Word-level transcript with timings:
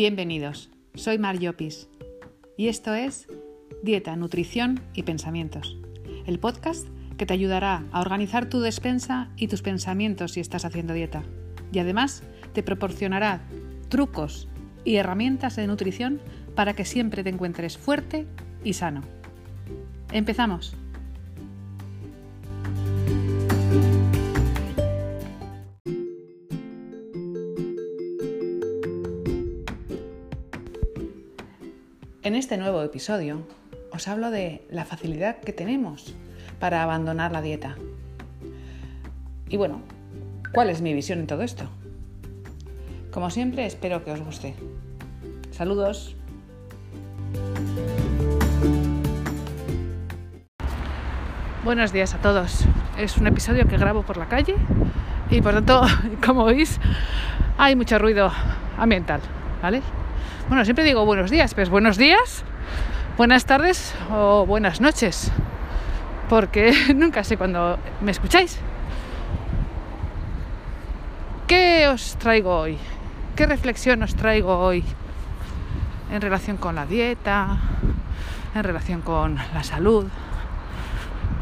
Bienvenidos, 0.00 0.70
soy 0.94 1.18
Mar 1.18 1.38
Llopis 1.38 1.86
y 2.56 2.68
esto 2.68 2.94
es 2.94 3.28
Dieta, 3.82 4.16
Nutrición 4.16 4.80
y 4.94 5.02
Pensamientos, 5.02 5.76
el 6.24 6.38
podcast 6.38 6.88
que 7.18 7.26
te 7.26 7.34
ayudará 7.34 7.84
a 7.92 8.00
organizar 8.00 8.48
tu 8.48 8.60
despensa 8.60 9.28
y 9.36 9.48
tus 9.48 9.60
pensamientos 9.60 10.32
si 10.32 10.40
estás 10.40 10.64
haciendo 10.64 10.94
dieta. 10.94 11.22
Y 11.70 11.80
además 11.80 12.22
te 12.54 12.62
proporcionará 12.62 13.42
trucos 13.90 14.48
y 14.86 14.96
herramientas 14.96 15.56
de 15.56 15.66
nutrición 15.66 16.22
para 16.54 16.72
que 16.72 16.86
siempre 16.86 17.22
te 17.22 17.28
encuentres 17.28 17.76
fuerte 17.76 18.26
y 18.64 18.72
sano. 18.72 19.02
Empezamos. 20.12 20.78
En 32.22 32.34
este 32.34 32.58
nuevo 32.58 32.82
episodio 32.82 33.46
os 33.92 34.06
hablo 34.06 34.30
de 34.30 34.66
la 34.68 34.84
facilidad 34.84 35.38
que 35.38 35.54
tenemos 35.54 36.14
para 36.58 36.82
abandonar 36.82 37.32
la 37.32 37.40
dieta. 37.40 37.76
Y 39.48 39.56
bueno, 39.56 39.80
¿cuál 40.52 40.68
es 40.68 40.82
mi 40.82 40.92
visión 40.92 41.20
en 41.20 41.26
todo 41.26 41.40
esto? 41.40 41.64
Como 43.10 43.30
siempre, 43.30 43.64
espero 43.64 44.04
que 44.04 44.10
os 44.10 44.20
guste. 44.20 44.54
Saludos. 45.50 46.14
Buenos 51.64 51.90
días 51.90 52.12
a 52.12 52.18
todos. 52.18 52.66
Es 52.98 53.16
un 53.16 53.28
episodio 53.28 53.66
que 53.66 53.78
grabo 53.78 54.02
por 54.02 54.18
la 54.18 54.28
calle 54.28 54.56
y 55.30 55.40
por 55.40 55.54
tanto, 55.54 55.80
como 56.26 56.44
veis, 56.44 56.78
hay 57.56 57.76
mucho 57.76 57.98
ruido 57.98 58.30
ambiental, 58.76 59.22
¿vale? 59.62 59.80
Bueno, 60.48 60.64
siempre 60.64 60.84
digo 60.84 61.04
buenos 61.04 61.30
días, 61.30 61.54
pues 61.54 61.68
buenos 61.68 61.96
días, 61.96 62.44
buenas 63.16 63.44
tardes 63.44 63.94
o 64.10 64.46
buenas 64.46 64.80
noches, 64.80 65.30
porque 66.28 66.72
nunca 66.94 67.24
sé 67.24 67.36
cuándo 67.36 67.78
me 68.00 68.10
escucháis. 68.10 68.58
¿Qué 71.46 71.88
os 71.88 72.16
traigo 72.16 72.58
hoy? 72.58 72.78
¿Qué 73.36 73.46
reflexión 73.46 74.02
os 74.02 74.14
traigo 74.14 74.58
hoy 74.58 74.84
en 76.12 76.20
relación 76.20 76.56
con 76.56 76.74
la 76.74 76.86
dieta, 76.86 77.58
en 78.54 78.64
relación 78.64 79.02
con 79.02 79.36
la 79.36 79.62
salud? 79.62 80.06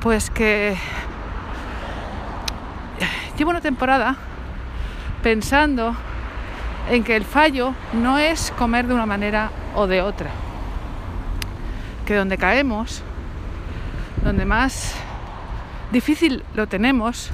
Pues 0.00 0.30
que 0.30 0.76
llevo 3.36 3.50
una 3.50 3.60
temporada 3.60 4.16
pensando 5.22 5.94
en 6.88 7.04
que 7.04 7.16
el 7.16 7.24
fallo 7.24 7.74
no 7.92 8.18
es 8.18 8.50
comer 8.52 8.86
de 8.86 8.94
una 8.94 9.06
manera 9.06 9.50
o 9.74 9.86
de 9.86 10.02
otra. 10.02 10.30
Que 12.06 12.14
donde 12.14 12.38
caemos, 12.38 13.02
donde 14.24 14.44
más 14.44 14.94
difícil 15.92 16.42
lo 16.54 16.66
tenemos, 16.66 17.30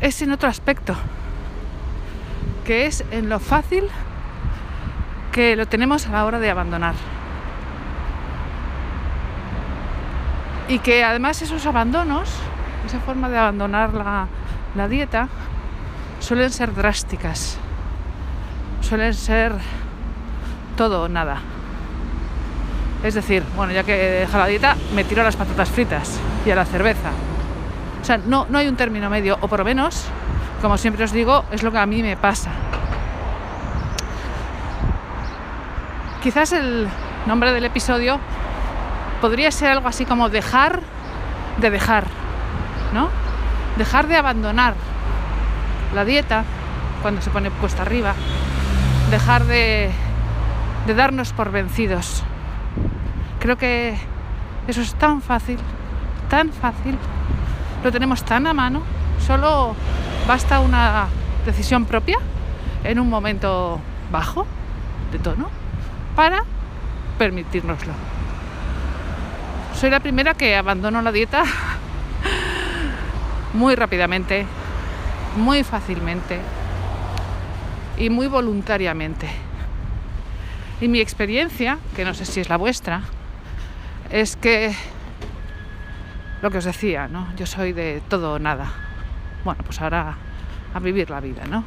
es 0.00 0.20
en 0.22 0.32
otro 0.32 0.48
aspecto, 0.48 0.96
que 2.64 2.86
es 2.86 3.04
en 3.12 3.28
lo 3.28 3.38
fácil 3.38 3.84
que 5.30 5.56
lo 5.56 5.66
tenemos 5.66 6.06
a 6.06 6.12
la 6.12 6.24
hora 6.24 6.40
de 6.40 6.50
abandonar. 6.50 6.94
Y 10.68 10.80
que 10.80 11.04
además 11.04 11.42
esos 11.42 11.64
abandonos, 11.66 12.30
esa 12.86 12.98
forma 13.00 13.28
de 13.28 13.38
abandonar 13.38 13.92
la, 14.74 14.88
dieta, 14.88 15.28
suelen 16.18 16.50
ser 16.50 16.74
drásticas 16.74 17.58
suelen 18.92 19.14
ser 19.14 19.54
todo 20.76 21.04
o 21.04 21.08
nada. 21.08 21.38
Es 23.02 23.14
decir, 23.14 23.42
bueno, 23.56 23.72
ya 23.72 23.84
que 23.84 23.96
deja 23.96 24.36
la 24.36 24.46
dieta, 24.46 24.76
me 24.94 25.02
tiro 25.02 25.22
a 25.22 25.24
las 25.24 25.34
patatas 25.34 25.70
fritas 25.70 26.20
y 26.44 26.50
a 26.50 26.54
la 26.54 26.66
cerveza. 26.66 27.08
O 28.02 28.04
sea, 28.04 28.18
no, 28.18 28.44
no 28.50 28.58
hay 28.58 28.68
un 28.68 28.76
término 28.76 29.08
medio, 29.08 29.38
o 29.40 29.48
por 29.48 29.60
lo 29.60 29.64
menos, 29.64 30.04
como 30.60 30.76
siempre 30.76 31.04
os 31.04 31.12
digo, 31.12 31.46
es 31.50 31.62
lo 31.62 31.72
que 31.72 31.78
a 31.78 31.86
mí 31.86 32.02
me 32.02 32.18
pasa. 32.18 32.50
Quizás 36.22 36.52
el 36.52 36.86
nombre 37.24 37.50
del 37.52 37.64
episodio 37.64 38.20
podría 39.22 39.50
ser 39.52 39.70
algo 39.70 39.88
así 39.88 40.04
como 40.04 40.28
dejar 40.28 40.80
de 41.56 41.70
dejar, 41.70 42.04
¿no? 42.92 43.08
Dejar 43.78 44.06
de 44.06 44.16
abandonar 44.16 44.74
la 45.94 46.04
dieta 46.04 46.44
cuando 47.00 47.22
se 47.22 47.30
pone 47.30 47.50
puesta 47.50 47.80
arriba 47.80 48.14
dejar 49.12 49.44
de, 49.44 49.90
darnos 50.96 51.34
por 51.34 51.52
vencidos. 51.52 52.24
Creo 53.40 53.58
que 53.58 53.94
eso 54.66 54.80
es 54.80 54.94
tan 54.94 55.20
fácil, 55.20 55.58
tan 56.30 56.50
fácil, 56.50 56.96
lo 57.84 57.92
tenemos 57.92 58.24
tan 58.24 58.46
a 58.46 58.54
mano, 58.54 58.82
solo 59.20 59.76
basta 60.26 60.60
una 60.60 61.08
decisión 61.44 61.84
propia 61.84 62.16
en 62.84 62.98
un 62.98 63.10
momento 63.10 63.80
bajo 64.10 64.46
de 65.12 65.18
tono 65.18 65.50
para 66.16 66.44
permitirnoslo. 67.18 67.92
Soy 69.74 69.90
la 69.90 70.00
primera 70.00 70.32
que 70.32 70.56
abandono 70.56 71.02
la 71.02 71.12
dieta 71.12 71.44
muy 73.52 73.74
rápidamente, 73.74 74.46
muy 75.36 75.64
fácilmente, 75.64 76.40
y 77.96 78.10
muy 78.10 78.26
voluntariamente. 78.26 79.28
Y 80.80 80.88
mi 80.88 81.00
experiencia, 81.00 81.78
que 81.94 82.04
no 82.04 82.14
sé 82.14 82.24
si 82.24 82.40
es 82.40 82.48
la 82.48 82.56
vuestra, 82.56 83.02
es 84.10 84.36
que 84.36 84.74
lo 86.42 86.50
que 86.50 86.58
os 86.58 86.64
decía, 86.64 87.08
¿no? 87.08 87.28
Yo 87.36 87.46
soy 87.46 87.72
de 87.72 88.02
todo 88.08 88.34
o 88.34 88.38
nada. 88.38 88.72
Bueno, 89.44 89.62
pues 89.64 89.80
ahora 89.80 90.16
a 90.74 90.78
vivir 90.80 91.10
la 91.10 91.20
vida, 91.20 91.44
¿no? 91.48 91.64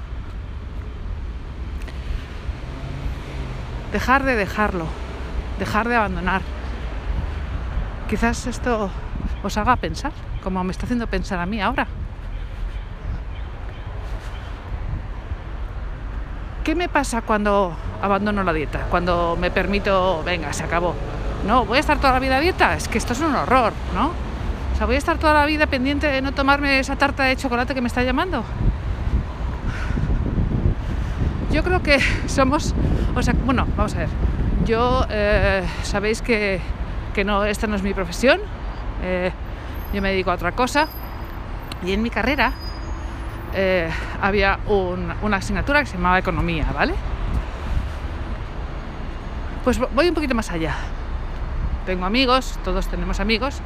Dejar 3.91 4.23
de 4.23 4.35
dejarlo, 4.35 4.87
dejar 5.59 5.87
de 5.87 5.95
abandonar. 5.95 6.41
Quizás 8.09 8.47
esto 8.47 8.89
os 9.43 9.57
haga 9.57 9.77
pensar, 9.77 10.11
como 10.43 10.63
me 10.63 10.71
está 10.71 10.85
haciendo 10.85 11.07
pensar 11.07 11.39
a 11.39 11.45
mí 11.45 11.61
ahora. 11.61 11.87
¿Qué 16.65 16.73
me 16.73 16.89
pasa 16.89 17.21
cuando 17.21 17.77
abandono 18.01 18.43
la 18.43 18.51
dieta? 18.51 18.87
Cuando 18.89 19.37
me 19.39 19.51
permito, 19.51 20.23
venga, 20.25 20.51
se 20.51 20.63
acabó. 20.63 20.95
No, 21.45 21.63
voy 21.63 21.77
a 21.77 21.79
estar 21.79 21.99
toda 21.99 22.13
la 22.13 22.19
vida 22.19 22.37
a 22.37 22.39
dieta. 22.39 22.73
Es 22.73 22.87
que 22.87 22.97
esto 22.97 23.13
es 23.13 23.19
un 23.19 23.35
horror, 23.35 23.71
¿no? 23.93 24.07
O 24.07 24.75
sea, 24.75 24.87
voy 24.87 24.95
a 24.95 24.97
estar 24.97 25.19
toda 25.19 25.35
la 25.35 25.45
vida 25.45 25.67
pendiente 25.67 26.07
de 26.07 26.23
no 26.23 26.31
tomarme 26.31 26.79
esa 26.79 26.95
tarta 26.95 27.25
de 27.25 27.35
chocolate 27.35 27.75
que 27.75 27.81
me 27.81 27.87
está 27.87 28.01
llamando. 28.01 28.43
Yo 31.51 31.63
creo 31.63 31.83
que 31.83 31.99
somos, 32.25 32.73
o 33.15 33.21
sea, 33.21 33.35
bueno, 33.45 33.67
vamos 33.77 33.93
a 33.93 33.99
ver. 33.99 34.09
Yo, 34.65 35.05
eh, 35.11 35.63
sabéis 35.83 36.23
que, 36.23 36.61
no, 37.23 37.45
esta 37.45 37.67
no 37.67 37.75
es 37.75 37.83
mi 37.83 37.93
profesión. 37.93 38.39
Eh, 39.03 39.31
yo 39.93 40.01
me 40.01 40.09
dedico 40.09 40.31
a 40.31 40.33
otra 40.33 40.53
cosa. 40.53 40.87
Y 41.85 41.91
en 41.91 42.01
mi 42.01 42.09
carrera 42.09 42.53
eh, 43.57 43.89
había 44.21 44.59
una 44.67 45.37
asignatura 45.37 45.79
que 45.79 45.85
se 45.85 45.95
llamaba 45.95 46.19
economía, 46.19 46.67
¿vale? 46.73 46.93
Pues 49.63 49.79
voy 49.79 50.09
un 50.09 50.13
poquito 50.13 50.35
más 50.35 50.51
allá. 50.51 50.75
Tengo 51.85 52.05
amigos, 52.05 52.59
todos 52.65 52.87
tenemos 52.87 53.21
amigos, 53.21 53.61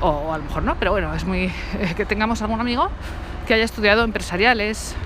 o 0.00 0.32
a 0.32 0.38
lo 0.38 0.44
mejor 0.44 0.64
no, 0.64 0.74
pero 0.76 0.90
bueno, 0.90 1.14
es 1.14 1.24
muy 1.24 1.52
que 1.96 2.04
tengamos 2.04 2.42
algún 2.42 2.60
amigo 2.60 2.90
que 3.46 3.54
haya 3.54 3.64
estudiado 3.64 4.02
empresariales, 4.02 4.96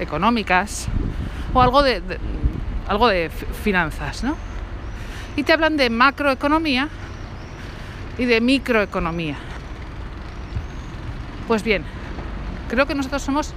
económicas 0.00 0.88
o 1.52 1.60
algo 1.60 1.82
de, 1.82 2.02
algo 2.88 3.08
de 3.08 3.28
finanzas, 3.28 4.24
¿no? 4.24 4.34
Y 5.36 5.42
te 5.42 5.52
hablan 5.52 5.76
de 5.76 5.90
macroeconomía 5.90 6.88
y 8.16 8.24
de 8.24 8.40
microeconomía. 8.40 9.36
Pues 11.46 11.62
bien, 11.62 11.84
Creo 12.68 12.86
que 12.86 12.94
nosotros 12.94 13.22
somos, 13.22 13.54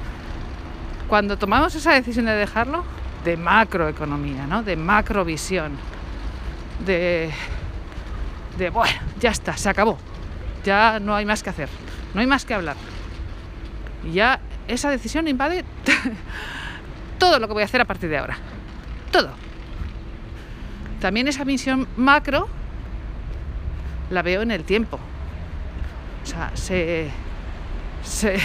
cuando 1.12 1.38
tomamos 1.38 1.76
esa 1.76 1.92
decisión 1.92 2.24
de 2.24 2.32
dejarlo, 2.32 2.86
de 3.26 3.36
macroeconomía, 3.36 4.48
¿no? 4.48 4.64
De 4.64 4.78
macrovisión. 4.78 5.74
De, 6.86 7.30
de, 8.58 8.70
bueno, 8.70 8.98
ya 9.20 9.32
está, 9.32 9.58
se 9.58 9.68
acabó. 9.68 9.98
Ya 10.64 11.02
no 11.02 11.14
hay 11.14 11.26
más 11.26 11.44
que 11.44 11.50
hacer, 11.50 11.68
no 12.14 12.22
hay 12.22 12.28
más 12.28 12.46
que 12.46 12.54
hablar. 12.54 12.78
Y 14.06 14.14
ya 14.14 14.40
esa 14.70 14.90
decisión 14.90 15.28
invade 15.28 15.66
todo 17.20 17.40
lo 17.40 17.48
que 17.50 17.54
voy 17.56 17.64
a 17.64 17.66
hacer 17.66 17.82
a 17.82 17.86
partir 17.86 18.10
de 18.10 18.18
ahora. 18.18 18.38
Todo. 19.12 19.32
También 21.02 21.28
esa 21.28 21.44
visión 21.44 21.90
macro 21.98 22.48
la 24.12 24.22
veo 24.22 24.44
en 24.44 24.52
el 24.52 24.64
tiempo. 24.64 24.98
O 26.24 26.26
sea, 26.26 26.52
se, 26.54 27.10
se, 28.02 28.40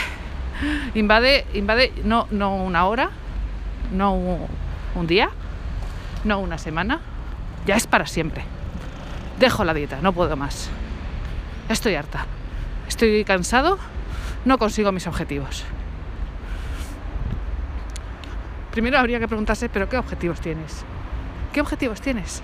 invade, 0.95 1.47
invade 1.55 1.93
no, 2.05 2.27
no 2.31 2.57
una 2.57 2.87
hora, 2.87 3.11
no 3.93 4.15
un, 4.95 5.07
día, 5.07 5.31
no 6.25 6.39
una 6.41 6.59
semana, 6.59 7.01
ya 7.67 7.77
es 7.77 7.87
para 7.87 8.07
siempre. 8.07 8.45
Dejo 9.39 9.65
la 9.65 9.75
dieta, 9.75 9.99
no 10.01 10.13
puedo 10.13 10.37
más. 10.37 10.71
Estoy 11.69 11.95
harta. 11.95 12.27
Estoy 12.89 13.25
cansado, 13.25 13.79
no 14.45 14.59
consigo 14.59 14.93
mis 14.93 15.07
objetivos. 15.07 15.65
Primero 18.71 18.99
habría 18.99 19.19
que 19.19 19.27
preguntarse, 19.27 19.69
¿pero 19.69 19.89
qué 19.89 19.99
objetivos 19.99 20.41
tienes? 20.41 20.85
¿Qué 21.53 21.61
objetivos 21.61 22.01
tienes? 22.01 22.43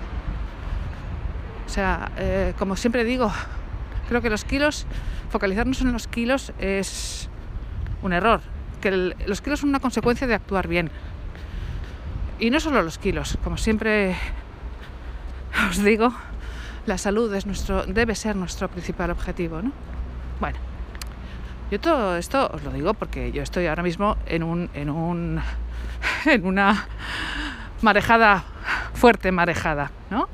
O 1.65 1.69
sea, 1.69 2.11
eh, 2.17 2.53
como 2.57 2.75
siempre 2.75 3.03
digo, 3.03 3.31
creo 4.09 4.21
que 4.21 4.29
los 4.29 4.43
kilos, 4.43 4.85
focalizarnos 5.29 5.81
en 5.81 5.93
los 5.93 6.07
kilos 6.07 6.51
es 6.59 7.29
un 8.03 8.13
error. 8.13 8.41
Que 8.81 8.91
los 8.91 9.41
kilos 9.41 9.61
son 9.61 9.69
una 9.69 9.79
consecuencia 9.79 10.27
de 10.27 10.35
actuar 10.35 10.67
bien. 10.67 10.91
Y 12.39 12.49
no 12.49 12.59
solo 12.59 12.81
los 12.83 12.97
kilos, 12.97 13.37
como 13.43 13.57
siempre 13.57 14.15
os 15.69 15.83
digo, 15.83 16.13
la 16.85 16.97
salud 16.97 17.33
es 17.33 17.45
nuestro, 17.45 17.85
debe 17.85 18.15
ser 18.15 18.35
nuestro 18.35 18.67
principal 18.67 19.11
objetivo, 19.11 19.61
¿no? 19.61 19.71
Bueno, 20.39 20.57
yo 21.71 21.79
todo 21.79 22.17
esto 22.17 22.49
os 22.53 22.63
lo 22.63 22.71
digo 22.71 22.93
porque 22.93 23.31
yo 23.31 23.41
estoy 23.41 23.67
ahora 23.67 23.83
mismo 23.83 24.17
en 24.25 24.43
un, 24.43 24.69
en 24.73 24.89
un 24.89 25.41
en 26.25 26.45
una 26.45 26.87
marejada, 27.81 28.43
fuerte 28.93 29.31
marejada, 29.31 29.91
¿no? 30.09 30.27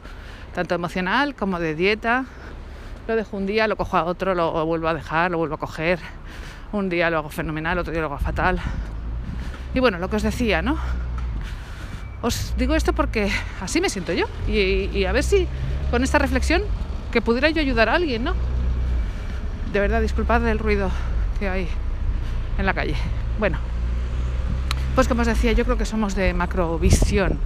Tanto 0.53 0.75
emocional 0.75 1.35
como 1.35 1.59
de 1.59 1.75
dieta. 1.75 2.25
Lo 3.07 3.15
dejo 3.15 3.37
un 3.37 3.45
día, 3.45 3.67
lo 3.67 3.75
cojo 3.75 3.97
a 3.97 4.03
otro, 4.03 4.35
lo 4.35 4.65
vuelvo 4.65 4.87
a 4.87 4.93
dejar, 4.93 5.31
lo 5.31 5.37
vuelvo 5.37 5.55
a 5.55 5.57
coger. 5.57 5.99
Un 6.71 6.89
día 6.89 7.09
lo 7.09 7.17
hago 7.17 7.29
fenomenal, 7.29 7.79
otro 7.79 7.91
día 7.91 8.01
lo 8.01 8.07
hago 8.07 8.19
fatal. 8.19 8.59
Y 9.73 9.79
bueno, 9.79 9.97
lo 9.97 10.09
que 10.09 10.17
os 10.17 10.23
decía, 10.23 10.61
¿no? 10.61 10.77
Os 12.21 12.53
digo 12.57 12.75
esto 12.75 12.93
porque 12.93 13.31
así 13.61 13.81
me 13.81 13.89
siento 13.89 14.13
yo. 14.13 14.25
Y, 14.47 15.05
a 15.05 15.11
ver 15.11 15.23
si 15.23 15.47
con 15.89 16.03
esta 16.03 16.19
reflexión 16.19 16.61
que 17.11 17.21
pudiera 17.21 17.49
yo 17.49 17.61
ayudar 17.61 17.89
a 17.89 17.95
alguien, 17.95 18.23
¿no? 18.23 18.33
De 19.73 19.79
verdad, 19.79 20.01
disculpad 20.01 20.47
el 20.47 20.59
ruido 20.59 20.91
que 21.39 21.49
hay 21.49 21.67
en 22.57 22.65
la 22.65 22.73
calle. 22.73 22.95
Bueno, 23.39 23.57
pues 24.95 25.07
como 25.07 25.21
os 25.21 25.27
decía, 25.27 25.53
yo 25.53 25.65
creo 25.65 25.77
que 25.77 25.85
somos 25.85 26.13
de 26.13 26.33
macrovisión, 26.33 27.39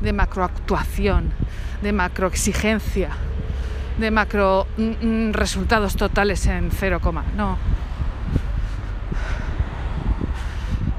de 0.00 0.12
macroactuación, 0.12 1.32
de 1.82 1.92
macroexigencia, 1.92 3.10
de 3.98 4.10
macro 4.10 4.66
mm, 4.76 5.28
mm, 5.28 5.32
resultados 5.32 5.96
totales 5.96 6.46
en 6.46 6.70
cero 6.70 7.00
coma. 7.00 7.24
No. 7.36 7.58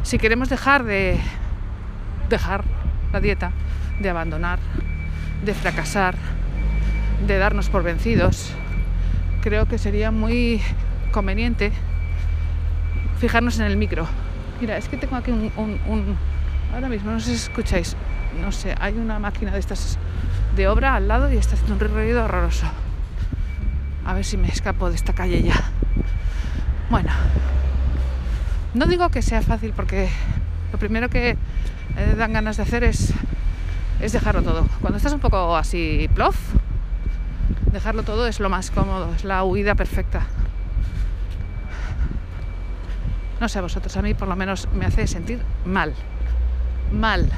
Si 0.03 0.17
queremos 0.17 0.49
dejar 0.49 0.83
de 0.83 1.19
dejar 2.29 2.63
la 3.11 3.19
dieta, 3.19 3.51
de 3.99 4.09
abandonar, 4.09 4.59
de 5.43 5.53
fracasar, 5.53 6.15
de 7.25 7.37
darnos 7.37 7.69
por 7.69 7.83
vencidos, 7.83 8.51
creo 9.41 9.67
que 9.67 9.77
sería 9.77 10.11
muy 10.11 10.61
conveniente 11.11 11.71
fijarnos 13.19 13.59
en 13.59 13.65
el 13.65 13.77
micro, 13.77 14.07
Mira, 14.63 14.77
es 14.77 14.87
que 14.87 14.95
tengo 14.95 15.17
aquí 15.17 15.29
un, 15.29 16.17
Ahora 16.73 16.87
mismo, 16.87 17.11
no 17.11 17.19
sé 17.19 17.31
si 17.31 17.35
escucháis. 17.35 17.97
No 18.41 18.53
sé, 18.53 18.73
hay 18.79 18.93
una 18.93 19.19
máquina 19.19 19.51
de 19.51 19.59
estas 19.59 19.99
de 20.55 20.69
obra 20.69 20.95
al 20.95 21.09
lado 21.09 21.29
y 21.31 21.35
está 21.35 21.55
haciendo 21.55 21.85
un 21.85 21.91
ruido 21.91 22.23
horroroso. 22.23 22.65
A 24.05 24.13
ver 24.13 24.23
si 24.23 24.37
me 24.37 24.47
escapo 24.47 24.89
de 24.89 24.95
esta 24.95 25.11
calle 25.11 25.43
ya. 25.43 25.55
Bueno, 26.89 27.11
no 28.73 28.85
digo 28.85 29.09
que 29.09 29.21
sea 29.21 29.41
fácil 29.41 29.73
porque 29.75 30.09
lo 30.71 30.79
primero 30.79 31.09
que 31.09 31.31
eh, 31.31 32.15
dan 32.17 32.33
ganas 32.33 32.57
de 32.57 32.63
hacer 32.63 32.83
es, 32.83 33.13
es 34.01 34.13
dejarlo 34.13 34.41
todo. 34.41 34.67
Cuando 34.81 34.97
estás 34.97 35.13
un 35.13 35.19
poco 35.19 35.55
así 35.55 36.09
plof, 36.13 36.37
dejarlo 37.71 38.03
todo 38.03 38.27
es 38.27 38.39
lo 38.39 38.49
más 38.49 38.71
cómodo, 38.71 39.13
es 39.15 39.23
la 39.23 39.43
huida 39.43 39.75
perfecta 39.75 40.25
no 43.43 43.49
sé 43.49 43.59
a 43.59 43.61
vosotros, 43.61 43.97
a 43.97 44.01
mí 44.01 44.13
por 44.13 44.29
lo 44.29 44.37
menos 44.37 44.69
me 44.73 44.85
hace 44.85 45.05
sentir 45.05 45.41
mal. 45.65 45.93
Mal. 46.93 47.29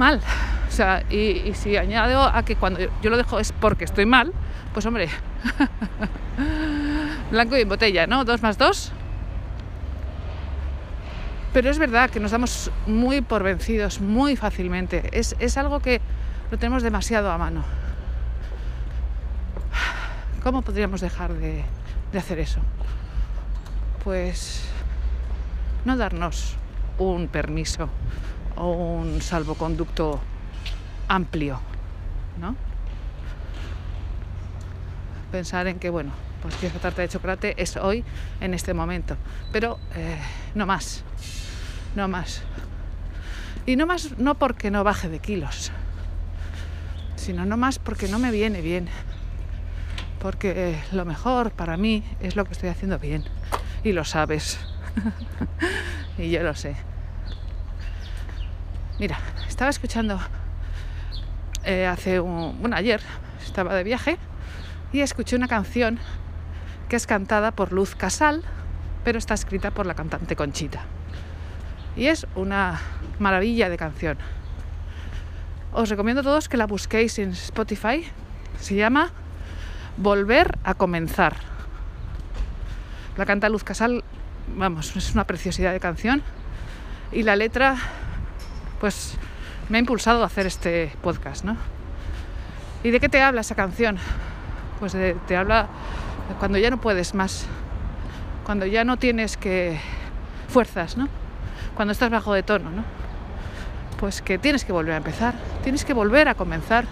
Mal. 0.00 0.20
O 0.66 0.70
sea, 0.72 1.04
y, 1.08 1.52
si 1.54 1.76
añado 1.76 2.24
a 2.24 2.42
que 2.44 2.56
cuando 2.56 2.80
yo 3.00 3.10
lo 3.10 3.16
dejo 3.16 3.38
es 3.38 3.52
porque 3.52 3.84
estoy 3.84 4.04
mal, 4.04 4.32
pues 4.74 4.84
hombre, 4.84 5.08
blanco 7.32 7.56
y 7.56 7.62
en 7.62 7.68
botella, 7.68 8.06
¿no? 8.06 8.24
Dos 8.24 8.42
más 8.42 8.56
dos. 8.58 8.92
Pero 11.52 11.68
es 11.68 11.78
verdad 11.78 12.08
que 12.08 12.20
nos 12.20 12.30
damos 12.30 12.70
muy 12.86 13.20
por 13.20 13.42
vencidos 13.42 14.00
muy 14.00 14.36
fácilmente. 14.36 15.10
Es, 15.12 15.56
algo 15.58 15.80
que 15.80 16.00
lo 16.50 16.58
tenemos 16.58 16.84
demasiado 16.84 17.30
a 17.30 17.38
mano. 17.38 17.64
¿Cómo 20.42 20.62
podríamos 20.62 21.00
dejar 21.00 21.34
de 21.34 21.64
hacer 22.14 22.38
eso? 22.38 22.60
pues 24.04 24.62
no 25.84 25.96
darnos 25.96 26.56
un 26.98 27.28
permiso 27.28 27.88
o 28.56 28.70
un 28.70 29.22
salvoconducto 29.22 30.20
amplio, 31.08 31.60
¿no? 32.40 32.56
Pensar 35.30 35.66
en 35.68 35.78
que, 35.78 35.88
bueno, 35.90 36.12
pues 36.42 36.56
que 36.56 36.66
esa 36.66 36.78
tarta 36.78 37.02
de 37.02 37.08
chocolate 37.08 37.54
es 37.56 37.76
hoy, 37.76 38.04
en 38.40 38.52
este 38.52 38.74
momento, 38.74 39.16
pero 39.52 39.78
eh, 39.94 40.18
no 40.54 40.66
más, 40.66 41.04
no 41.94 42.08
más. 42.08 42.42
Y 43.64 43.76
no 43.76 43.86
más, 43.86 44.18
no 44.18 44.34
porque 44.34 44.70
no 44.70 44.82
baje 44.82 45.08
de 45.08 45.20
kilos, 45.20 45.70
sino 47.14 47.46
no 47.46 47.56
más 47.56 47.78
porque 47.78 48.08
no 48.08 48.18
me 48.18 48.32
viene 48.32 48.60
bien, 48.60 48.88
porque 50.20 50.76
lo 50.90 51.04
mejor 51.04 51.52
para 51.52 51.76
mí 51.76 52.02
es 52.20 52.34
lo 52.34 52.44
que 52.44 52.52
estoy 52.52 52.68
haciendo 52.68 52.98
bien 52.98 53.24
y 53.84 53.92
lo 53.92 54.04
sabes. 54.04 54.58
y 56.18 56.30
yo 56.30 56.42
lo 56.42 56.54
sé. 56.54 56.76
Mira, 58.98 59.18
estaba 59.48 59.70
escuchando 59.70 60.18
eh, 61.64 61.86
hace 61.86 62.20
un. 62.20 62.58
Bueno, 62.60 62.76
ayer 62.76 63.00
estaba 63.44 63.74
de 63.74 63.84
viaje 63.84 64.18
y 64.92 65.00
escuché 65.00 65.36
una 65.36 65.48
canción 65.48 65.98
que 66.92 66.96
es 66.96 67.06
cantada 67.06 67.52
por 67.52 67.72
Luz 67.72 67.94
Casal, 67.94 68.42
pero 69.02 69.18
está 69.18 69.32
escrita 69.32 69.70
por 69.70 69.86
la 69.86 69.94
cantante 69.94 70.36
Conchita. 70.36 70.82
Y 71.96 72.08
es 72.08 72.26
una 72.34 72.82
maravilla 73.18 73.70
de 73.70 73.78
canción. 73.78 74.18
Os 75.72 75.88
recomiendo 75.88 76.20
a 76.20 76.22
todos 76.22 76.50
que 76.50 76.58
la 76.58 76.66
busquéis 76.66 77.18
en 77.18 77.30
Spotify. 77.30 78.04
Se 78.60 78.74
llama 78.74 79.10
Volver 79.96 80.58
a 80.64 80.74
comenzar. 80.74 81.36
La 83.16 83.24
canta 83.24 83.48
Luz 83.48 83.64
Casal, 83.64 84.04
vamos, 84.54 84.94
es 84.94 85.14
una 85.14 85.26
preciosidad 85.26 85.72
de 85.72 85.80
canción. 85.80 86.20
Y 87.10 87.22
la 87.22 87.36
letra, 87.36 87.74
pues 88.82 89.14
me 89.70 89.78
ha 89.78 89.80
impulsado 89.80 90.22
a 90.22 90.26
hacer 90.26 90.44
este 90.46 90.92
podcast, 91.00 91.42
¿no? 91.42 91.56
¿Y 92.84 92.90
de 92.90 93.00
qué 93.00 93.08
te 93.08 93.22
habla 93.22 93.40
esa 93.40 93.54
canción? 93.54 93.96
Pues 94.78 94.92
te 94.92 95.36
habla 95.38 95.62
de 95.62 96.01
cuando 96.38 96.58
ya 96.58 96.70
no 96.70 96.80
puedes 96.80 97.14
más, 97.14 97.46
cuando 98.44 98.66
ya 98.66 98.84
no 98.84 98.96
tienes 98.96 99.36
que 99.36 99.78
fuerzas, 100.48 100.96
¿no? 100.96 101.08
Cuando 101.74 101.92
estás 101.92 102.10
bajo 102.10 102.34
de 102.34 102.42
tono, 102.42 102.70
¿no? 102.70 102.84
Pues 103.98 104.22
que 104.22 104.38
tienes 104.38 104.64
que 104.64 104.72
volver 104.72 104.94
a 104.94 104.96
empezar, 104.96 105.34
tienes 105.62 105.84
que 105.84 105.94
volver 105.94 106.28
a 106.28 106.34
comenzar. 106.34 106.84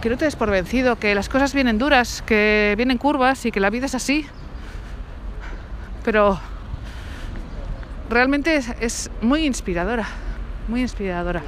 Que 0.00 0.10
no 0.10 0.16
te 0.16 0.24
des 0.24 0.36
por 0.36 0.50
vencido, 0.50 0.96
que 0.96 1.14
las 1.14 1.28
cosas 1.28 1.54
vienen 1.54 1.78
duras, 1.78 2.22
que 2.22 2.74
vienen 2.76 2.98
curvas 2.98 3.46
y 3.46 3.50
que 3.50 3.60
la 3.60 3.70
vida 3.70 3.86
es 3.86 3.94
así 3.94 4.26
pero 6.06 6.38
realmente 8.08 8.54
es, 8.54 9.10
muy 9.20 9.44
inspiradora, 9.44 10.06
muy 10.68 10.80
inspiradora. 10.80 11.42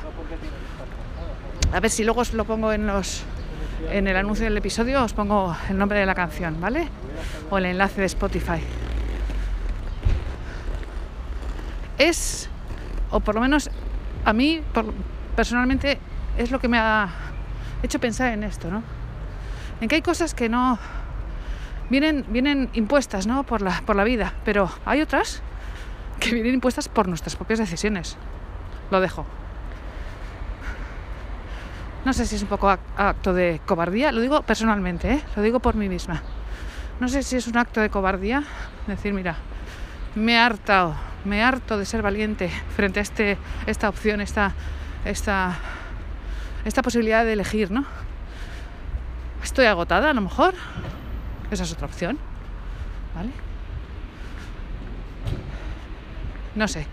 A 1.73 1.79
ver 1.79 1.93
si 1.93 2.03
luego 2.03 2.23
os 2.23 2.35
lo 2.35 2.45
pongo 2.45 2.73
en 2.73 2.89
los 2.89 3.23
en 3.91 4.07
el 4.07 4.17
anuncio 4.17 4.45
del 4.45 4.57
episodio 4.57 5.03
os 5.03 5.13
pongo 5.13 5.57
el 5.69 5.79
nombre 5.79 5.99
de 5.99 6.07
la 6.07 6.15
canción, 6.15 6.61
¿vale? 6.61 6.89
O 7.51 7.59
el 7.59 7.67
enlace 7.67 8.01
de 8.01 8.07
Spotify. 8.07 8.61
Es, 11.99 12.49
o 13.11 13.21
por 13.21 13.35
lo 13.35 13.41
menos 13.41 13.71
a 14.25 14.33
mí 14.33 14.61
personalmente 15.35 15.99
es 16.37 16.51
lo 16.51 16.61
que 16.61 16.69
me 16.69 16.79
ha 16.79 17.09
hecho 17.83 17.99
pensar 17.99 18.33
en 18.33 18.45
esto, 18.45 18.71
¿no? 18.71 18.83
En 19.81 19.89
que 19.89 19.95
hay 19.95 20.03
cosas 20.03 20.35
que 20.35 20.49
no, 20.49 20.79
vienen, 21.91 22.25
vienen 22.29 22.71
impuestas 22.75 23.27
¿no? 23.27 23.45
por, 23.45 23.63
la, 23.63 23.83
por 23.87 23.97
la 23.97 24.05
vida, 24.05 24.33
pero 24.45 24.71
hay 24.85 25.01
otras 25.01 25.43
que 26.21 26.33
vienen 26.33 26.55
impuestas 26.55 26.89
por 26.89 27.09
nuestras 27.09 27.37
propias 27.37 27.59
decisiones. 27.59 28.17
Lo 28.91 29.01
dejo. 29.01 29.25
No 32.05 32.13
sé 32.13 32.27
si 32.27 32.37
es 32.37 32.43
un 32.43 32.49
poco 32.49 32.71
acto 32.71 33.35
de 33.35 33.61
cobardía, 33.67 34.13
lo 34.13 34.21
digo 34.21 34.43
personalmente, 34.43 35.13
¿eh? 35.13 35.23
lo 35.37 35.43
digo 35.43 35.61
por 35.61 35.75
mí 35.75 35.89
misma. 35.89 36.23
No 37.01 37.09
sé 37.09 37.23
si 37.23 37.37
es 37.37 37.47
un 37.47 37.57
acto 37.57 37.81
de 37.81 37.91
cobardía 37.91 38.45
decir, 38.87 39.13
mira, 39.13 39.37
me 40.15 40.33
he 40.33 40.39
hartado, 40.39 40.95
me 41.25 41.43
harto 41.43 41.79
de 41.79 41.85
ser 41.85 42.03
valiente 42.03 42.51
frente 42.75 43.01
a 43.01 43.03
este, 43.03 43.37
esta 43.67 43.89
opción, 43.89 44.21
esta, 44.21 44.53
esta, 45.05 45.57
esta 46.65 46.83
posibilidad 46.83 47.25
de 47.25 47.35
elegir, 47.35 47.71
¿no? 47.71 47.85
Estoy 49.43 49.67
agotada 49.67 50.11
a 50.11 50.13
lo 50.13 50.21
mejor. 50.21 50.55
Esa 51.51 51.65
es 51.65 51.73
otra 51.73 51.87
opción. 51.87 52.19
¿Vale? 53.15 53.31
No 56.55 56.69
sé. 56.69 56.87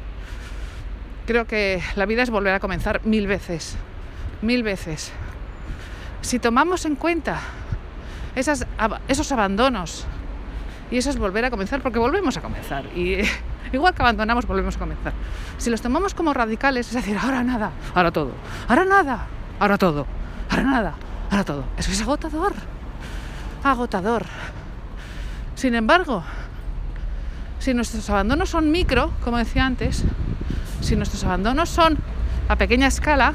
Creo 1.26 1.46
que 1.46 1.82
la 1.96 2.06
vida 2.06 2.24
es 2.24 2.30
volver 2.30 2.54
a 2.54 2.60
comenzar 2.60 3.02
mil 3.06 3.28
veces. 3.28 3.78
Mil 4.46 4.62
veces. 4.62 5.12
Si 6.22 6.38
tomamos 6.38 6.86
en 6.86 6.96
cuenta 6.96 7.40
esos 8.36 9.32
abandonos 9.32 10.06
y 10.92 10.98
eso 10.98 11.10
es 11.10 11.18
volver 11.18 11.46
a 11.46 11.50
comenzar, 11.50 11.82
porque 11.82 11.98
volvemos 11.98 12.38
a 12.38 12.42
comenzar. 12.42 12.86
Y 12.96 13.18
igual 13.74 13.96
que 13.96 14.04
abandonamos, 14.04 14.46
volvemos 14.46 14.76
a 14.76 14.80
comenzar. 14.80 15.14
Si 15.58 15.72
los 15.72 15.82
tomamos 15.82 16.14
como 16.14 16.32
radicales, 16.32 16.88
es 16.90 16.94
decir, 16.94 17.18
ahora 17.18 17.44
nada, 17.44 17.72
ahora 17.96 18.12
todo, 18.12 18.34
ahora 18.68 18.86
nada, 18.86 19.26
ahora 19.60 19.80
todo, 19.80 20.06
ahora 20.52 20.64
nada, 20.64 20.94
ahora 21.32 21.44
todo. 21.44 21.64
Eso 21.78 21.92
es 21.92 22.02
agotador. 22.02 22.54
Agotador. 23.64 24.26
Sin 25.56 25.74
embargo, 25.74 26.24
si 27.58 27.74
nuestros 27.74 28.08
abandonos 28.12 28.50
son 28.50 28.70
micro, 28.70 29.12
como 29.24 29.40
decía 29.40 29.66
antes, 29.66 30.04
si 30.82 30.96
nuestros 30.96 31.24
abandonos 31.24 31.70
son 31.70 31.98
a 32.48 32.56
pequeña 32.58 32.86
escala, 32.86 33.34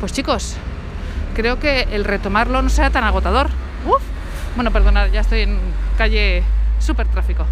pues 0.00 0.12
chicos, 0.12 0.56
creo 1.34 1.58
que 1.58 1.82
el 1.92 2.04
retomarlo 2.04 2.62
no 2.62 2.68
sea 2.68 2.90
tan 2.90 3.04
agotador. 3.04 3.48
Uf. 3.86 4.02
Bueno, 4.54 4.70
perdonad, 4.72 5.08
ya 5.08 5.20
estoy 5.20 5.42
en 5.42 5.58
calle 5.96 6.42
súper 6.78 7.06
tráfico. 7.08 7.44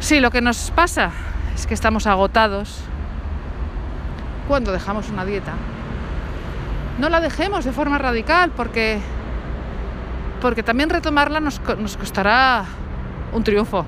Sí, 0.00 0.20
lo 0.20 0.30
que 0.30 0.42
nos 0.42 0.70
pasa 0.70 1.10
es 1.54 1.66
que 1.66 1.72
estamos 1.72 2.06
agotados 2.06 2.80
cuando 4.48 4.72
dejamos 4.72 5.08
una 5.08 5.24
dieta. 5.24 5.52
No 6.98 7.08
la 7.08 7.20
dejemos 7.20 7.64
de 7.64 7.72
forma 7.72 7.96
radical 7.98 8.50
porque, 8.50 9.00
porque 10.40 10.62
también 10.62 10.90
retomarla 10.90 11.40
nos, 11.40 11.60
nos 11.78 11.96
costará 11.96 12.66
un 13.32 13.42
triunfo, 13.42 13.86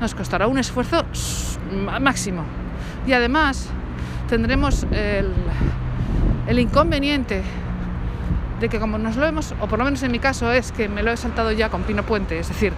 nos 0.00 0.14
costará 0.14 0.46
un 0.46 0.58
esfuerzo 0.58 1.04
máximo. 2.00 2.44
Y 3.06 3.12
además 3.12 3.68
tendremos 4.28 4.84
el, 4.90 5.32
el 6.46 6.58
inconveniente 6.58 7.42
de 8.60 8.68
que 8.68 8.78
como 8.78 8.98
nos 8.98 9.16
lo 9.16 9.26
hemos, 9.26 9.54
o 9.60 9.66
por 9.66 9.78
lo 9.78 9.84
menos 9.84 10.02
en 10.02 10.12
mi 10.12 10.18
caso 10.18 10.52
es 10.52 10.72
que 10.72 10.88
me 10.88 11.02
lo 11.02 11.10
he 11.10 11.16
saltado 11.16 11.52
ya 11.52 11.68
con 11.68 11.82
Pino 11.82 12.02
Puente, 12.02 12.38
es 12.38 12.48
decir, 12.48 12.72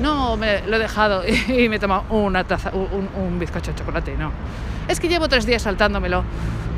no 0.00 0.36
me 0.36 0.62
lo 0.62 0.76
he 0.76 0.78
dejado 0.78 1.22
y, 1.48 1.68
me 1.68 1.76
he 1.76 1.78
tomado 1.78 2.04
una 2.10 2.44
taza, 2.44 2.70
un, 2.72 3.38
bizcocho 3.38 3.72
de 3.72 3.78
chocolate, 3.78 4.16
no. 4.16 4.32
Es 4.86 5.00
que 5.00 5.08
llevo 5.08 5.28
tres 5.28 5.44
días 5.44 5.62
saltándomelo. 5.62 6.24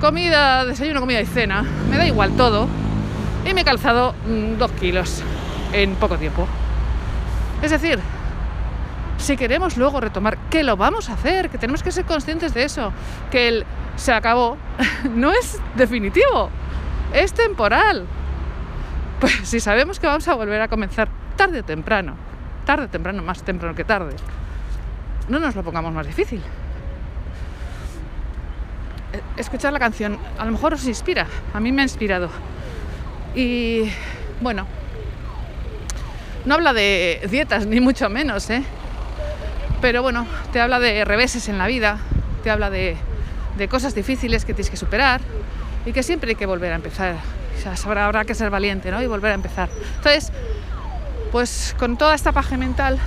Comida, 0.01 0.65
desayuno, 0.65 1.01
comida 1.01 1.21
y 1.21 1.27
cena, 1.27 1.65
me 1.91 1.97
da 1.97 2.07
igual 2.07 2.33
todo. 2.33 2.67
Y 3.49 3.55
me 3.55 3.61
he 3.61 3.65
calzado 3.65 4.15
mm, 4.27 4.59
dos 4.59 4.71
kilos 4.73 5.23
en 5.73 5.95
poco 5.95 6.17
tiempo. 6.17 6.47
Es 7.63 7.71
decir, 7.71 8.01
si 9.21 9.37
queremos 9.37 9.77
luego 9.77 10.01
retomar, 10.01 10.39
que 10.49 10.63
lo 10.63 10.77
vamos 10.77 11.11
a 11.11 11.13
hacer, 11.13 11.51
que 11.51 11.59
tenemos 11.59 11.83
que 11.83 11.93
ser 11.93 12.05
conscientes 12.05 12.55
de 12.55 12.65
eso, 12.65 12.93
que 13.31 13.49
el 13.49 13.67
se 13.97 14.13
acabó, 14.13 14.57
no 15.15 15.31
es 15.33 15.61
definitivo, 15.77 16.51
es 17.13 17.33
temporal. 17.33 18.07
Pues 19.21 19.35
si 19.45 19.61
sabemos 19.61 20.01
que 20.01 20.07
vamos 20.07 20.27
a 20.27 20.35
volver 20.35 20.61
a 20.63 20.69
comenzar 20.69 21.09
tarde 21.37 21.61
o 21.61 21.65
temprano, 21.65 22.17
tarde 22.65 22.87
o 22.87 22.89
temprano, 22.89 23.23
más 23.23 23.43
temprano 23.43 23.75
que 23.75 23.85
tarde, 23.85 24.17
no 25.29 25.39
nos 25.39 25.55
lo 25.55 25.63
pongamos 25.63 25.93
más 25.93 26.07
difícil. 26.07 26.43
Eh, 29.13 29.21
escuchar 29.37 29.73
la 29.73 29.79
canción 29.79 30.19
a 30.39 30.45
lo 30.47 30.53
mejor 30.53 30.75
os 30.75 30.87
inspira, 30.87 31.27
a 31.53 31.61
mí 31.61 31.73
me 31.73 31.83
ha 31.83 31.85
inspirado. 31.85 32.31
Y 33.35 33.91
bueno, 34.41 34.67
no 36.47 36.55
habla 36.55 36.73
de 36.73 37.21
dietas, 37.31 37.67
ni 37.67 37.81
mucho 37.81 38.09
menos, 38.09 38.49
¿eh? 38.49 38.65
Pero 39.81 40.03
bueno, 40.03 40.27
te 40.53 40.61
habla 40.61 40.79
de 40.79 41.05
reveses 41.05 41.49
en 41.49 41.57
la 41.57 41.67
vida, 41.67 41.99
te 42.43 42.51
habla 42.51 42.71
de, 42.71 42.97
cosas 43.71 43.95
difíciles 43.95 44.45
que 44.45 44.55
tienes 44.55 44.71
que 44.71 44.77
superar 44.77 45.21
y 45.85 45.93
que 45.93 46.03
siempre 46.03 46.31
hay 46.31 46.37
que 46.37 46.47
volver 46.47 46.73
a 46.73 46.77
empezar 46.77 47.17
habrá, 47.67 48.25
que 48.25 48.35
ser 48.35 48.49
valiente, 48.51 48.91
¿no? 48.91 49.03
Y 49.03 49.07
volver 49.07 49.33
a 49.33 49.35
empezar. 49.35 49.69
Entonces, 49.97 50.33
pues 51.31 51.75
con 51.79 51.99
toda 51.99 52.15
esta 52.15 52.33
paje 52.33 52.57
mental 52.57 52.99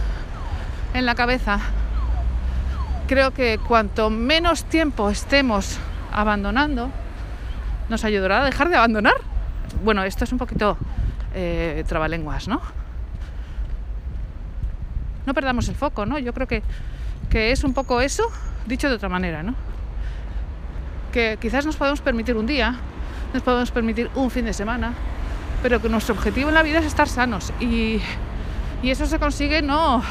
en 0.93 1.05
la 1.05 1.15
cabeza, 1.15 1.59
creo 3.07 3.31
que 3.31 3.59
cuanto 3.67 4.09
menos 4.09 4.65
tiempo 4.65 5.09
estemos 5.09 5.79
abandonando, 6.11 6.91
nos 7.89 8.03
ayudará 8.03 8.41
a 8.41 8.45
dejar 8.45 8.69
de 8.69 8.75
abandonar. 8.75 9.15
Bueno, 9.83 10.03
esto 10.03 10.23
es 10.23 10.31
un 10.31 10.37
poquito 10.37 10.77
eh, 11.33 11.83
trabalenguas, 11.87 12.47
¿no? 12.47 12.61
No 15.25 15.33
perdamos 15.33 15.69
el 15.69 15.75
foco, 15.75 16.05
¿no? 16.05 16.19
Yo 16.19 16.33
creo 16.33 16.47
que, 16.47 16.61
que 17.29 17.51
es 17.51 17.63
un 17.63 17.73
poco 17.73 18.01
eso, 18.01 18.23
dicho 18.65 18.89
de 18.89 18.95
otra 18.95 19.09
manera, 19.09 19.43
¿no? 19.43 19.55
Que 21.11 21.37
quizás 21.39 21.65
nos 21.65 21.75
podemos 21.75 22.01
permitir 22.01 22.35
un 22.35 22.45
día, 22.45 22.75
nos 23.33 23.43
podemos 23.43 23.71
permitir 23.71 24.09
un 24.15 24.29
fin 24.29 24.45
de 24.45 24.53
semana, 24.53 24.93
pero 25.61 25.81
que 25.81 25.89
nuestro 25.89 26.13
objetivo 26.15 26.49
en 26.49 26.55
la 26.55 26.63
vida 26.63 26.79
es 26.79 26.85
estar 26.85 27.07
sanos 27.07 27.53
y, 27.59 28.01
eso 28.83 29.05
se 29.05 29.17
consigue 29.17 29.61
no, 29.61 30.03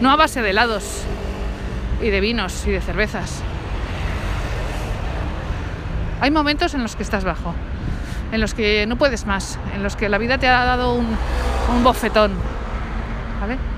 no 0.00 0.10
a 0.10 0.16
base 0.16 0.40
de 0.40 0.50
helados 0.50 1.02
y 2.00 2.08
de 2.08 2.20
vinos 2.20 2.66
y 2.66 2.70
de 2.70 2.80
cervezas. 2.80 3.42
Hay 6.22 6.30
momentos 6.30 6.72
en 6.72 6.82
los 6.82 6.96
que 6.96 7.02
estás 7.02 7.24
bajo, 7.24 7.54
en 8.32 8.40
los 8.40 8.54
que 8.54 8.86
no 8.86 8.96
puedes 8.96 9.26
más, 9.26 9.58
en 9.74 9.82
los 9.82 9.96
que 9.96 10.08
la 10.08 10.16
vida 10.16 10.38
te 10.38 10.48
ha 10.48 10.64
dado 10.64 10.94
un, 10.94 11.06
un 11.76 11.84
bofetón. 11.84 12.32
¿Vale? 13.40 13.73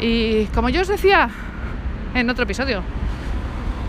Y 0.00 0.46
como 0.46 0.70
yo 0.70 0.80
os 0.80 0.88
decía 0.88 1.28
en 2.14 2.30
otro 2.30 2.44
episodio, 2.44 2.82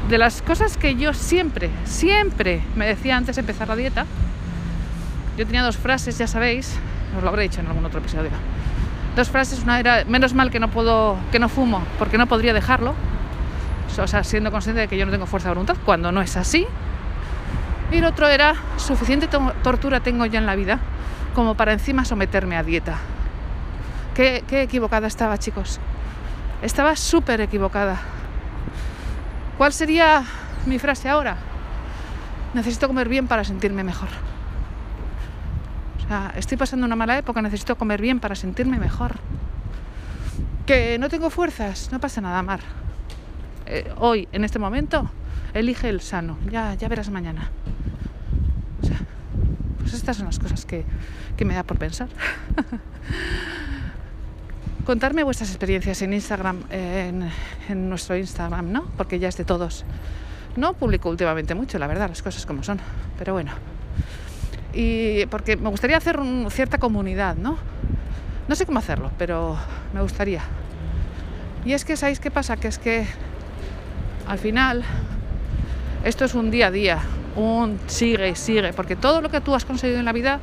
de 0.09 0.17
las 0.17 0.41
cosas 0.41 0.77
que 0.77 0.95
yo 0.95 1.13
siempre, 1.13 1.69
siempre 1.85 2.61
me 2.75 2.85
decía 2.85 3.15
antes 3.15 3.37
de 3.37 3.39
empezar 3.39 3.69
la 3.69 3.77
dieta, 3.77 4.05
yo 5.37 5.45
tenía 5.45 5.63
dos 5.63 5.77
frases, 5.77 6.17
ya 6.17 6.27
sabéis, 6.27 6.77
os 7.15 7.23
lo 7.23 7.29
habré 7.29 7.43
dicho 7.43 7.61
en 7.61 7.67
algún 7.67 7.85
otro 7.85 7.99
episodio. 7.99 8.31
Dos 9.15 9.29
frases, 9.29 9.63
una 9.63 9.79
era 9.79 10.03
menos 10.05 10.33
mal 10.33 10.51
que 10.51 10.59
no 10.59 10.69
puedo, 10.69 11.17
que 11.31 11.39
no 11.39 11.47
fumo, 11.47 11.81
porque 11.97 12.17
no 12.17 12.27
podría 12.27 12.53
dejarlo. 12.53 12.93
O 13.97 14.07
sea, 14.07 14.23
siendo 14.23 14.51
consciente 14.51 14.81
de 14.81 14.87
que 14.87 14.97
yo 14.97 15.05
no 15.05 15.11
tengo 15.11 15.25
fuerza 15.25 15.49
de 15.49 15.55
voluntad, 15.55 15.77
cuando 15.85 16.11
no 16.11 16.21
es 16.21 16.37
así. 16.37 16.65
Y 17.91 17.97
el 17.97 18.05
otro 18.05 18.27
era 18.27 18.55
suficiente 18.77 19.27
tortura 19.27 19.99
tengo 19.99 20.25
ya 20.25 20.39
en 20.39 20.45
la 20.45 20.55
vida 20.55 20.79
como 21.35 21.55
para 21.55 21.73
encima 21.73 22.05
someterme 22.05 22.55
a 22.55 22.63
dieta. 22.63 22.97
Qué, 24.13 24.43
qué 24.47 24.61
equivocada 24.61 25.07
estaba, 25.07 25.37
chicos. 25.37 25.79
Estaba 26.61 26.95
súper 26.95 27.41
equivocada. 27.41 27.99
¿Cuál 29.57 29.73
sería 29.73 30.23
mi 30.67 30.77
frase 30.77 31.09
ahora? 31.09 31.37
Necesito 32.53 32.87
comer 32.87 33.09
bien 33.09 33.27
para 33.27 33.43
sentirme 33.43 33.83
mejor. 33.83 34.09
O 35.97 36.07
sea, 36.07 36.33
estoy 36.35 36.57
pasando 36.57 36.85
una 36.85 36.95
mala 36.95 37.17
época, 37.17 37.41
necesito 37.41 37.75
comer 37.77 37.99
bien 37.99 38.19
para 38.19 38.35
sentirme 38.35 38.77
mejor. 38.77 39.15
Que 40.67 40.99
no 40.99 41.09
tengo 41.09 41.31
fuerzas, 41.31 41.89
no 41.91 41.99
pasa 41.99 42.21
nada, 42.21 42.43
Mar. 42.43 42.59
Eh, 43.65 43.91
hoy, 43.97 44.27
en 44.31 44.43
este 44.43 44.59
momento, 44.59 45.09
elige 45.55 45.89
el 45.89 46.01
sano. 46.01 46.37
Ya, 46.51 46.75
ya 46.75 46.87
verás 46.89 47.09
mañana. 47.09 47.49
O 48.83 48.85
sea, 48.85 48.99
pues 49.79 49.93
estas 49.93 50.17
son 50.17 50.27
las 50.27 50.37
cosas 50.37 50.65
que, 50.65 50.85
que 51.37 51.45
me 51.45 51.55
da 51.55 51.63
por 51.63 51.79
pensar. 51.79 52.09
contarme 54.91 55.23
vuestras 55.23 55.49
experiencias 55.51 56.01
en 56.01 56.11
Instagram, 56.11 56.63
en, 56.69 57.31
nuestro 57.87 58.17
Instagram, 58.17 58.73
¿no? 58.73 58.83
Porque 58.97 59.19
ya 59.19 59.29
es 59.29 59.37
de 59.37 59.45
todos. 59.45 59.85
No 60.57 60.73
publico 60.73 61.07
últimamente 61.09 61.55
mucho, 61.55 61.79
la 61.79 61.87
verdad, 61.87 62.09
las 62.09 62.21
cosas 62.21 62.45
como 62.45 62.61
son, 62.61 62.77
pero 63.17 63.31
bueno. 63.31 63.53
Y 64.73 65.25
porque 65.27 65.55
me 65.55 65.69
gustaría 65.69 65.95
hacer 65.95 66.19
una 66.19 66.49
cierta 66.49 66.77
comunidad, 66.77 67.37
¿no? 67.37 67.57
No 68.49 68.55
sé 68.55 68.65
cómo 68.65 68.79
hacerlo, 68.79 69.11
pero 69.17 69.55
me 69.93 70.01
gustaría. 70.01 70.41
Y 71.63 71.71
es 71.71 71.85
que, 71.85 71.95
¿sabéis 71.95 72.19
qué 72.19 72.29
pasa? 72.29 72.57
Que 72.57 72.67
es 72.67 72.77
que 72.77 73.05
al 74.27 74.39
final 74.39 74.83
esto 76.03 76.25
es 76.25 76.33
un 76.33 76.51
día 76.51 76.67
a 76.67 76.71
día, 76.71 76.99
un 77.37 77.79
sigue 77.87 78.27
y 78.27 78.35
sigue, 78.35 78.73
porque 78.73 78.97
todo 78.97 79.21
lo 79.21 79.29
que 79.29 79.39
tú 79.39 79.55
has 79.55 79.63
conseguido 79.63 79.99
en 79.99 80.05
la 80.05 80.11
vida 80.11 80.41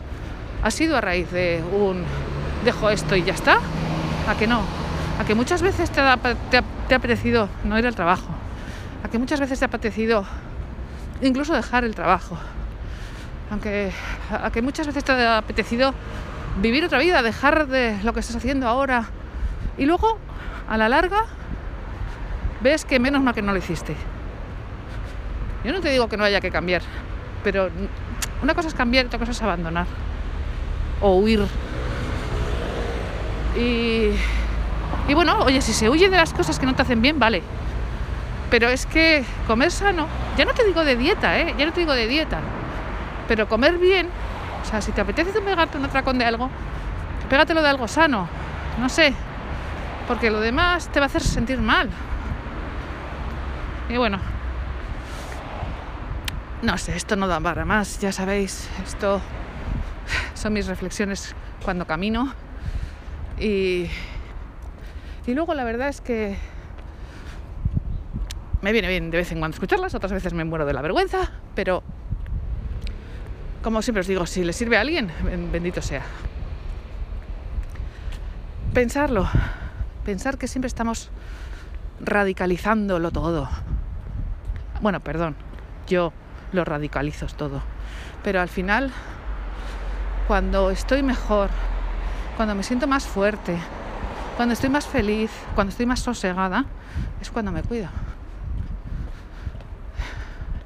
ha 0.62 0.71
sido 0.71 0.97
a 0.97 1.02
raíz 1.02 1.31
de 1.33 1.62
un 1.78 2.02
dejo 2.64 2.88
esto 2.88 3.14
y 3.14 3.25
ya 3.25 3.35
está, 3.35 3.61
a 4.28 4.37
que 4.37 4.47
no, 4.47 4.62
a 5.18 5.25
que 5.25 5.35
muchas 5.35 5.62
veces 5.62 5.90
te 5.90 6.00
ha, 6.00 6.18
te, 6.18 6.94
apetecido 6.94 7.49
no 7.64 7.78
ir 7.78 7.87
al 7.87 7.94
trabajo, 7.94 8.28
a 9.02 9.08
que 9.08 9.18
muchas 9.18 9.40
veces 9.40 9.58
te 9.58 9.64
ha 9.64 9.68
apetecido 9.68 10.25
incluso 11.23 11.54
dejar 11.54 11.85
el 11.85 11.94
trabajo, 11.94 12.38
aunque 13.50 13.90
a 14.30 14.50
que 14.50 14.61
muchas 14.61 14.87
veces 14.87 15.02
te 15.02 15.12
ha 15.12 15.38
apetecido 15.38 15.94
vivir 16.61 16.85
otra 16.85 16.99
vida, 16.99 17.23
dejar 17.23 17.68
de 17.68 17.99
lo 18.02 18.12
que 18.12 18.20
estás 18.20 18.37
haciendo 18.37 18.68
ahora 18.68 19.06
y 19.78 19.87
luego 19.87 20.18
a 20.68 20.76
la 20.76 20.90
larga 20.90 21.25
ves 22.61 22.85
que 22.85 22.99
menos 22.99 23.23
mal 23.23 23.35
que 23.35 23.42
no 23.42 23.52
lo 23.52 23.58
hiciste. 23.58 23.97
Yo 25.64 25.73
no 25.73 25.80
te 25.80 25.90
digo 25.90 26.08
que 26.08 26.18
no 26.18 26.25
haya 26.25 26.40
que 26.40 26.50
cambiar, 26.50 26.82
pero 27.42 27.70
una 28.42 28.54
cosa 28.54 28.68
es 28.68 28.75
cambiar 28.75 29.06
y 29.06 29.08
otra 29.08 29.18
cosa 29.18 29.32
es 29.32 29.42
abandonar 29.42 29.87
o 31.00 31.16
huir. 31.16 31.47
Y, 33.59 35.15
bueno, 35.15 35.41
oye, 35.41 35.61
si 35.61 35.73
se 35.73 35.91
huye 35.91 36.09
de 36.09 36.17
las 36.17 36.33
cosas 36.33 36.59
que 36.59 36.67
no 36.67 36.75
te 36.75 36.83
hacen 36.83 37.03
bien, 37.03 37.19
vale. 37.19 37.43
Pero 38.50 38.69
es 38.69 38.87
que 38.87 39.25
comer 39.47 39.71
sano, 39.73 40.07
ya 40.37 40.45
no 40.45 40.55
te 40.55 40.65
digo 40.65 40.85
de 40.85 40.97
dieta, 40.97 41.38
¿eh? 41.38 41.55
ya 41.59 41.67
no 41.67 41.73
te 41.73 41.81
digo 41.81 41.93
de 41.93 42.07
dieta, 42.07 42.41
pero 43.27 43.47
comer 43.47 43.77
bien, 43.77 44.09
o 44.62 44.65
sea, 44.65 44.81
si 44.81 44.91
te 44.93 45.03
apetece 45.03 45.41
pegarte 45.43 45.77
un 45.77 45.85
atracón 45.85 46.19
de 46.19 46.25
algo, 46.25 46.49
pégatelo 47.29 47.61
de 47.61 47.69
algo 47.69 47.88
sano, 47.88 48.27
no 48.81 48.88
sé, 48.88 49.12
porque 50.07 50.31
lo 50.31 50.41
demás 50.41 50.88
te 50.88 50.99
va 50.99 51.05
a 51.05 51.09
hacer 51.09 51.23
sentir 51.23 51.59
mal. 51.59 51.91
Y 53.91 53.99
bueno, 53.99 54.19
no 56.62 56.79
sé, 56.79 56.97
esto 56.97 57.17
no 57.17 57.27
da 57.27 57.38
para 57.38 57.67
más, 57.67 58.00
ya 58.00 58.12
sabéis, 58.12 58.71
esto 58.83 59.21
son 60.33 60.55
mis 60.55 60.67
reflexiones 60.67 61.35
cuando 61.62 61.87
camino. 61.87 62.33
Y, 63.40 63.88
y 65.26 65.35
luego 65.35 65.54
la 65.54 65.64
verdad 65.64 65.88
es 65.88 66.00
que 66.00 66.37
me 68.62 68.73
viene 68.73 68.88
bien 68.88 69.11
de 69.11 69.18
vez 69.18 69.30
en 69.33 69.38
cuando 69.38 69.54
escucharlas, 69.54 69.95
otras 69.95 70.12
veces 70.12 70.35
me 70.35 70.45
muero 70.45 70.66
de 70.66 70.73
la 70.73 70.83
vergüenza, 70.83 71.30
pero 71.54 71.83
como 73.62 73.83
siempre 73.83 74.00
os 74.00 74.07
digo, 74.07 74.26
si 74.26 74.45
le 74.45 74.52
sirve 74.52 74.76
a 74.76 74.80
alguien, 74.80 75.11
bendito 75.52 75.83
sea. 75.83 76.02
Pensarlo, 78.73 79.28
pensar 80.04 80.38
que 80.38 80.49
siempre 80.49 80.68
estamos 80.68 81.11
radicalizándolo 82.00 83.11
todo. 83.11 83.49
Bueno, 84.80 85.00
perdón, 85.00 85.37
yo 85.88 86.12
lo 86.52 86.64
radicalizo 86.64 87.26
todo. 87.26 87.62
Pero 88.23 88.40
al 88.40 88.49
final, 88.49 88.92
cuando 90.26 90.71
estoy 90.71 91.02
mejor, 91.02 91.50
cuando 92.38 92.54
me 92.54 92.62
siento 92.62 92.87
más 92.87 93.04
fuerte, 93.04 93.59
cuando 94.37 94.52
estoy 94.52 94.71
más 94.71 94.87
feliz, 94.87 95.28
cuando 95.57 95.73
estoy 95.73 95.87
más 95.87 95.99
sosegada, 95.99 96.66
es 97.21 97.33
cuando 97.33 97.50
me 97.50 97.64
cuido. 97.64 97.88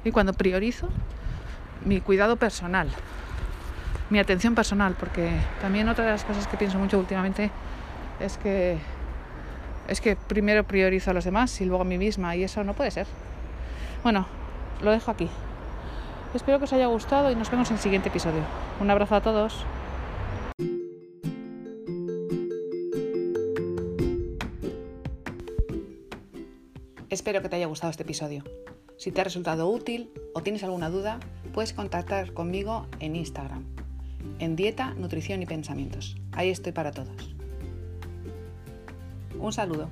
Y 0.03 0.11
cuando 0.11 0.33
priorizo 0.33 0.87
mi 1.83 1.99
cuidado 1.99 2.35
personal, 2.35 2.89
mi 4.11 4.19
atención 4.19 4.53
personal, 4.53 4.93
porque 4.99 5.31
también 5.61 5.89
otra 5.89 6.05
de 6.05 6.11
las 6.11 6.23
cosas 6.23 6.45
que 6.45 6.57
pienso 6.57 6.77
mucho 6.77 6.99
últimamente 6.99 7.49
es 8.19 8.37
que 8.37 8.77
es 9.87 9.99
que 9.99 10.15
primero 10.15 10.63
priorizo 10.65 11.09
a 11.09 11.15
los 11.15 11.25
demás 11.25 11.59
y 11.59 11.65
luego 11.65 11.81
a 11.81 11.85
mí 11.85 11.97
misma 11.97 12.35
y 12.35 12.43
eso 12.43 12.63
no 12.63 12.75
puede 12.75 12.91
ser. 12.91 13.07
Bueno, 14.03 14.27
lo 14.83 14.91
dejo 14.91 15.09
aquí. 15.09 15.27
Espero 16.35 16.59
que 16.59 16.65
os 16.65 16.73
haya 16.73 16.85
gustado 16.85 17.31
y 17.31 17.35
nos 17.35 17.49
vemos 17.49 17.71
en 17.71 17.77
el 17.77 17.81
siguiente 17.81 18.09
episodio. 18.09 18.43
Un 18.79 18.91
abrazo 18.91 19.15
a 19.15 19.21
todos. 19.21 19.65
Espero 27.13 27.43
que 27.43 27.49
te 27.49 27.57
haya 27.57 27.67
gustado 27.67 27.91
este 27.91 28.01
episodio. 28.01 28.43
Si 28.97 29.11
te 29.11 29.21
ha 29.21 29.23
resultado 29.23 29.69
útil 29.69 30.09
o 30.33 30.41
tienes 30.41 30.63
alguna 30.63 30.89
duda, 30.89 31.19
puedes 31.53 31.71
contactar 31.71 32.33
conmigo 32.33 32.87
en 32.99 33.15
Instagram, 33.15 33.65
en 34.39 34.55
Dieta, 34.55 34.95
Nutrición 34.95 35.43
y 35.43 35.45
Pensamientos. 35.45 36.15
Ahí 36.31 36.49
estoy 36.49 36.71
para 36.71 36.89
todos. 36.89 37.35
Un 39.37 39.53
saludo. 39.53 39.91